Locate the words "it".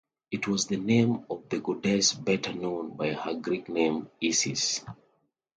0.31-0.47